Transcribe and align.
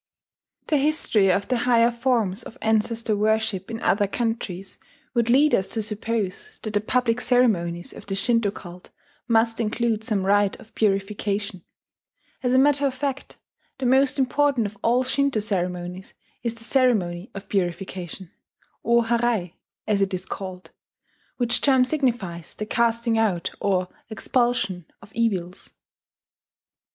The 0.65 0.77
history 0.77 1.31
of 1.31 1.47
the 1.47 1.57
higher 1.57 1.91
forms 1.91 2.41
of 2.41 2.57
ancestor 2.59 3.15
worship 3.15 3.69
in 3.69 3.79
other 3.81 4.07
countries 4.07 4.79
would 5.13 5.29
lead 5.29 5.53
us 5.53 5.67
to 5.75 5.83
suppose 5.83 6.57
that 6.63 6.73
the 6.73 6.81
public 6.81 7.21
ceremonies 7.21 7.93
of 7.93 8.07
the 8.07 8.15
Shinto 8.15 8.49
cult 8.49 8.89
must 9.27 9.59
include 9.59 10.03
some 10.03 10.25
rite 10.25 10.59
of 10.59 10.73
purification. 10.73 11.63
As 12.41 12.51
a 12.55 12.57
matter 12.57 12.87
of 12.87 12.95
fact, 12.95 13.37
the 13.77 13.85
most 13.85 14.17
important 14.17 14.65
of 14.65 14.75
all 14.81 15.03
Shinto 15.03 15.39
ceremonies 15.39 16.15
is 16.41 16.55
the 16.55 16.63
ceremony 16.63 17.29
of 17.35 17.47
purification, 17.47 18.31
o 18.83 19.03
harai, 19.03 19.53
as 19.85 20.01
it 20.01 20.15
is 20.15 20.25
called, 20.25 20.71
which 21.37 21.61
term 21.61 21.83
signifies 21.85 22.55
the 22.55 22.65
casting 22.65 23.19
out 23.19 23.51
or 23.61 23.87
expulsion 24.09 24.87
of 24.99 25.13
evils 25.13 25.69